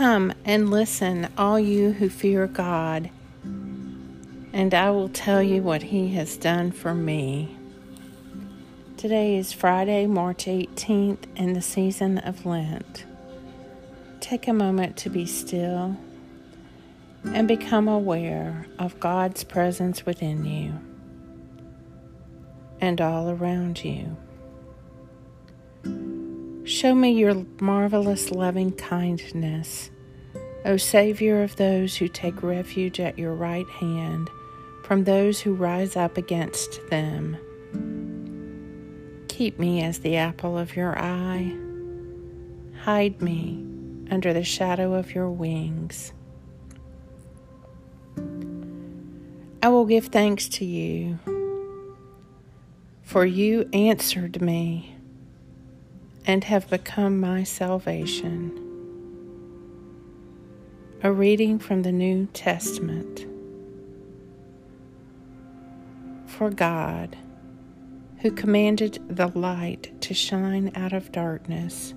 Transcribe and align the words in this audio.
Come 0.00 0.32
and 0.46 0.70
listen, 0.70 1.28
all 1.36 1.60
you 1.60 1.92
who 1.92 2.08
fear 2.08 2.46
God, 2.46 3.10
and 3.44 4.72
I 4.72 4.90
will 4.92 5.10
tell 5.10 5.42
you 5.42 5.60
what 5.60 5.82
He 5.82 6.14
has 6.14 6.38
done 6.38 6.72
for 6.72 6.94
me. 6.94 7.54
Today 8.96 9.36
is 9.36 9.52
Friday, 9.52 10.06
March 10.06 10.46
18th, 10.46 11.24
in 11.36 11.52
the 11.52 11.60
season 11.60 12.16
of 12.16 12.46
Lent. 12.46 13.04
Take 14.20 14.48
a 14.48 14.54
moment 14.54 14.96
to 14.96 15.10
be 15.10 15.26
still 15.26 15.98
and 17.26 17.46
become 17.46 17.86
aware 17.86 18.64
of 18.78 18.98
God's 19.00 19.44
presence 19.44 20.06
within 20.06 20.46
you 20.46 20.80
and 22.80 23.02
all 23.02 23.28
around 23.28 23.84
you. 23.84 24.16
Show 26.64 26.94
me 26.94 27.12
your 27.12 27.46
marvelous 27.60 28.30
loving 28.30 28.72
kindness, 28.72 29.90
O 30.64 30.76
Savior 30.76 31.42
of 31.42 31.56
those 31.56 31.96
who 31.96 32.06
take 32.06 32.42
refuge 32.42 33.00
at 33.00 33.18
your 33.18 33.34
right 33.34 33.68
hand 33.68 34.28
from 34.84 35.04
those 35.04 35.40
who 35.40 35.54
rise 35.54 35.96
up 35.96 36.18
against 36.18 36.80
them. 36.90 37.36
Keep 39.28 39.58
me 39.58 39.82
as 39.82 40.00
the 40.00 40.16
apple 40.16 40.58
of 40.58 40.76
your 40.76 40.98
eye. 40.98 41.56
Hide 42.82 43.22
me 43.22 43.64
under 44.10 44.34
the 44.34 44.44
shadow 44.44 44.92
of 44.92 45.14
your 45.14 45.30
wings. 45.30 46.12
I 49.62 49.68
will 49.68 49.86
give 49.86 50.06
thanks 50.06 50.48
to 50.50 50.64
you, 50.64 51.18
for 53.02 53.24
you 53.24 53.68
answered 53.72 54.42
me 54.42 54.96
and 56.26 56.44
have 56.44 56.68
become 56.68 57.18
my 57.20 57.42
salvation. 57.42 58.56
A 61.02 61.10
reading 61.10 61.58
from 61.58 61.82
the 61.82 61.92
New 61.92 62.26
Testament. 62.26 63.26
For 66.26 66.50
God, 66.50 67.16
who 68.18 68.30
commanded 68.30 69.02
the 69.08 69.28
light 69.28 69.98
to 70.02 70.14
shine 70.14 70.70
out 70.74 70.92
of 70.92 71.10
darkness, 71.10 71.94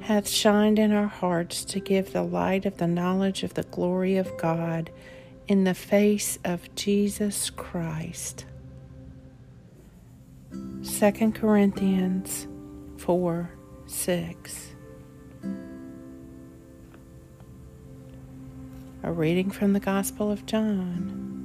hath 0.00 0.28
shined 0.28 0.78
in 0.78 0.92
our 0.92 1.06
hearts 1.06 1.64
to 1.66 1.80
give 1.80 2.12
the 2.12 2.22
light 2.22 2.64
of 2.64 2.78
the 2.78 2.86
knowledge 2.86 3.42
of 3.42 3.54
the 3.54 3.64
glory 3.64 4.16
of 4.16 4.36
God 4.38 4.90
in 5.46 5.64
the 5.64 5.74
face 5.74 6.38
of 6.44 6.74
Jesus 6.74 7.50
Christ. 7.50 8.46
2 10.52 11.32
Corinthians 11.32 12.46
4 12.98 13.48
6. 13.86 14.74
A 19.04 19.12
reading 19.12 19.50
from 19.50 19.72
the 19.72 19.80
Gospel 19.80 20.30
of 20.32 20.44
John. 20.44 21.44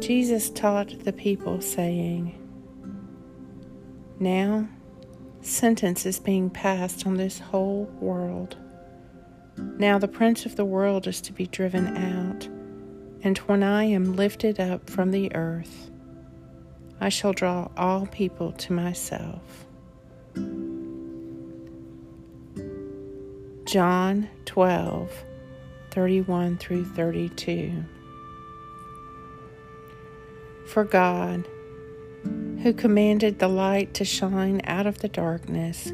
Jesus 0.00 0.50
taught 0.50 1.04
the 1.04 1.12
people, 1.12 1.60
saying, 1.60 2.38
Now 4.20 4.68
sentence 5.40 6.06
is 6.06 6.20
being 6.20 6.48
passed 6.48 7.04
on 7.04 7.16
this 7.16 7.40
whole 7.40 7.84
world. 8.00 8.56
Now 9.56 9.98
the 9.98 10.08
prince 10.08 10.46
of 10.46 10.54
the 10.54 10.64
world 10.64 11.08
is 11.08 11.20
to 11.22 11.32
be 11.32 11.48
driven 11.48 11.96
out, 11.96 12.46
and 13.24 13.36
when 13.38 13.64
I 13.64 13.84
am 13.84 14.14
lifted 14.14 14.60
up 14.60 14.88
from 14.88 15.10
the 15.10 15.34
earth, 15.34 15.90
I 17.00 17.08
shall 17.08 17.32
draw 17.32 17.68
all 17.76 18.06
people 18.06 18.52
to 18.52 18.72
myself. 18.72 19.67
John 23.68 24.30
12, 24.46 25.12
31 25.90 26.56
through 26.56 26.86
32. 26.86 27.84
For 30.66 30.84
God, 30.84 31.46
who 32.62 32.72
commanded 32.72 33.38
the 33.38 33.48
light 33.48 33.92
to 33.92 34.06
shine 34.06 34.62
out 34.64 34.86
of 34.86 35.00
the 35.00 35.08
darkness, 35.08 35.92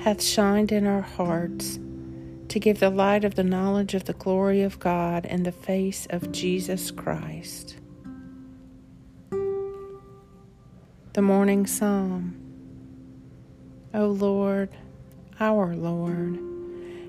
hath 0.00 0.20
shined 0.20 0.72
in 0.72 0.84
our 0.84 1.02
hearts 1.02 1.78
to 2.48 2.58
give 2.58 2.80
the 2.80 2.90
light 2.90 3.24
of 3.24 3.36
the 3.36 3.44
knowledge 3.44 3.94
of 3.94 4.06
the 4.06 4.14
glory 4.14 4.62
of 4.62 4.80
God 4.80 5.24
in 5.24 5.44
the 5.44 5.52
face 5.52 6.08
of 6.10 6.32
Jesus 6.32 6.90
Christ. 6.90 7.76
The 11.12 11.22
Morning 11.22 11.68
Psalm. 11.68 12.34
O 13.94 14.08
Lord, 14.08 14.70
our 15.38 15.76
Lord, 15.76 16.51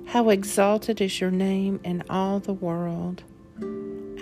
how 0.08 0.30
exalted 0.30 1.02
is 1.02 1.20
your 1.20 1.32
name 1.32 1.80
in 1.84 2.04
all 2.10 2.40
the 2.40 2.54
world. 2.54 3.24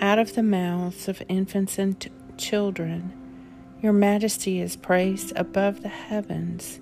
Out 0.00 0.18
of 0.18 0.34
the 0.34 0.42
mouths 0.42 1.08
of 1.08 1.22
infants 1.28 1.78
and 1.78 1.98
t- 2.00 2.10
children, 2.36 3.12
your 3.80 3.92
majesty 3.92 4.60
is 4.60 4.76
praised 4.76 5.32
above 5.36 5.82
the 5.82 5.88
heavens. 5.88 6.80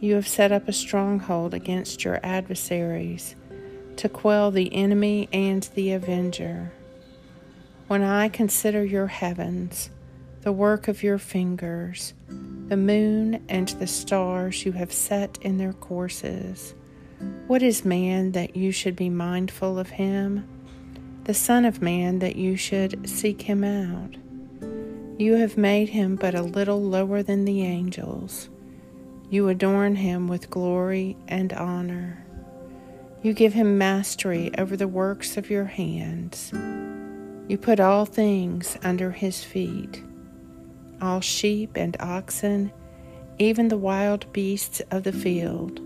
You 0.00 0.14
have 0.14 0.26
set 0.26 0.52
up 0.52 0.68
a 0.68 0.72
stronghold 0.72 1.54
against 1.54 2.04
your 2.04 2.18
adversaries 2.22 3.36
to 3.96 4.08
quell 4.08 4.50
the 4.50 4.74
enemy 4.74 5.28
and 5.32 5.62
the 5.74 5.92
avenger. 5.92 6.72
When 7.86 8.02
I 8.02 8.28
consider 8.28 8.84
your 8.84 9.06
heavens, 9.06 9.90
the 10.40 10.52
work 10.52 10.88
of 10.88 11.02
your 11.02 11.18
fingers, 11.18 12.14
the 12.68 12.76
moon 12.76 13.44
and 13.48 13.68
the 13.68 13.86
stars 13.86 14.64
you 14.64 14.72
have 14.72 14.92
set 14.92 15.38
in 15.42 15.58
their 15.58 15.74
courses, 15.74 16.74
what 17.46 17.62
is 17.62 17.84
man 17.84 18.32
that 18.32 18.56
you 18.56 18.72
should 18.72 18.96
be 18.96 19.10
mindful 19.10 19.78
of 19.78 19.90
him? 19.90 20.48
The 21.24 21.34
Son 21.34 21.64
of 21.64 21.82
Man 21.82 22.18
that 22.18 22.36
you 22.36 22.56
should 22.56 23.08
seek 23.08 23.42
him 23.42 23.62
out? 23.62 24.16
You 25.18 25.36
have 25.36 25.56
made 25.56 25.90
him 25.90 26.16
but 26.16 26.34
a 26.34 26.42
little 26.42 26.82
lower 26.82 27.22
than 27.22 27.44
the 27.44 27.62
angels. 27.62 28.48
You 29.30 29.48
adorn 29.48 29.96
him 29.96 30.28
with 30.28 30.50
glory 30.50 31.16
and 31.28 31.52
honor. 31.52 32.24
You 33.22 33.32
give 33.32 33.52
him 33.52 33.78
mastery 33.78 34.50
over 34.58 34.76
the 34.76 34.88
works 34.88 35.36
of 35.36 35.48
your 35.48 35.66
hands. 35.66 36.52
You 37.48 37.56
put 37.56 37.80
all 37.80 38.04
things 38.04 38.76
under 38.82 39.12
his 39.12 39.44
feet 39.44 40.02
all 41.02 41.20
sheep 41.20 41.76
and 41.76 41.96
oxen, 41.98 42.72
even 43.38 43.68
the 43.68 43.76
wild 43.76 44.32
beasts 44.32 44.80
of 44.92 45.02
the 45.02 45.12
field, 45.12 45.80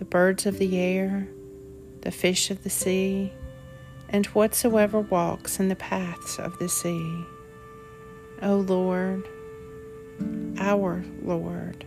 the 0.00 0.06
birds 0.06 0.46
of 0.46 0.58
the 0.58 0.80
air, 0.80 1.28
the 2.00 2.10
fish 2.10 2.50
of 2.50 2.64
the 2.64 2.70
sea, 2.70 3.30
and 4.08 4.24
whatsoever 4.28 4.98
walks 4.98 5.60
in 5.60 5.68
the 5.68 5.76
paths 5.76 6.38
of 6.38 6.58
the 6.58 6.70
sea. 6.70 7.22
O 8.40 8.56
Lord, 8.56 9.28
our 10.56 11.04
Lord, 11.22 11.84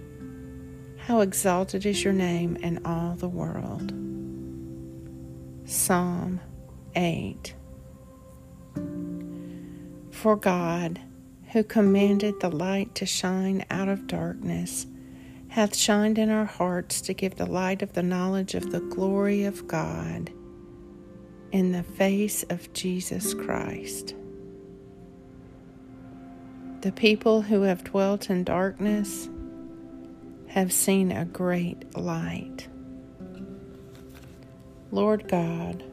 how 0.97 1.21
exalted 1.21 1.87
is 1.87 2.03
your 2.03 2.13
name 2.13 2.55
in 2.57 2.85
all 2.85 3.15
the 3.15 3.27
world. 3.27 3.91
Psalm 5.65 6.39
8 6.95 7.55
For 10.11 10.35
God, 10.35 10.99
who 11.51 11.63
commanded 11.63 12.39
the 12.39 12.51
light 12.51 12.93
to 12.93 13.07
shine 13.07 13.65
out 13.71 13.89
of 13.89 14.05
darkness, 14.05 14.85
hath 15.53 15.75
shined 15.75 16.17
in 16.17 16.31
our 16.31 16.45
hearts 16.45 16.99
to 16.99 17.13
give 17.13 17.35
the 17.35 17.45
light 17.45 17.83
of 17.83 17.93
the 17.93 18.01
knowledge 18.01 18.55
of 18.55 18.71
the 18.71 18.79
glory 18.79 19.43
of 19.43 19.67
God 19.67 20.31
in 21.51 21.71
the 21.71 21.83
face 21.83 22.41
of 22.49 22.73
Jesus 22.73 23.35
Christ. 23.35 24.15
The 26.81 26.91
people 26.91 27.43
who 27.43 27.61
have 27.61 27.83
dwelt 27.83 28.31
in 28.31 28.43
darkness 28.43 29.29
have 30.47 30.73
seen 30.73 31.11
a 31.11 31.23
great 31.23 31.95
light. 31.95 32.67
Lord 34.89 35.27
God, 35.27 35.83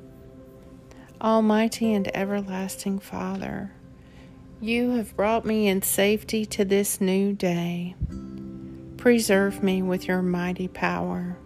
Almighty 1.20 1.92
and 1.92 2.10
everlasting 2.16 2.98
Father, 2.98 3.72
you 4.58 4.92
have 4.92 5.14
brought 5.18 5.44
me 5.44 5.68
in 5.68 5.82
safety 5.82 6.46
to 6.46 6.64
this 6.64 6.98
new 6.98 7.34
day. 7.34 7.94
Preserve 9.00 9.62
me 9.62 9.80
with 9.80 10.06
your 10.06 10.20
mighty 10.20 10.68
power, 10.68 11.38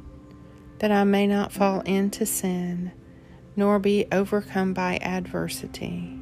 that 0.81 0.91
I 0.91 1.05
may 1.05 1.29
not 1.29 1.53
fall 1.53 1.83
into 1.83 2.27
sin, 2.27 2.91
nor 3.55 3.79
be 3.79 4.07
overcome 4.11 4.75
by 4.75 4.97
adversity. 4.97 6.19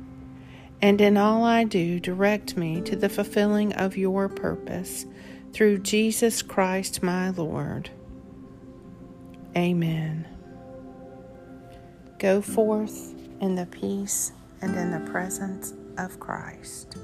And 0.82 1.00
in 1.00 1.16
all 1.16 1.42
I 1.42 1.64
do, 1.64 1.98
direct 1.98 2.58
me 2.58 2.82
to 2.82 2.94
the 2.96 3.08
fulfilling 3.08 3.72
of 3.72 3.96
your 3.96 4.28
purpose 4.28 5.06
through 5.54 5.78
Jesus 5.78 6.42
Christ 6.42 7.02
my 7.02 7.30
Lord. 7.30 7.88
Amen. 9.56 10.28
Go 12.18 12.42
forth 12.42 13.14
in 13.40 13.54
the 13.54 13.64
peace 13.64 14.32
and 14.60 14.76
in 14.76 14.90
the 14.90 15.10
presence 15.10 15.72
of 15.96 16.20
Christ. 16.20 16.98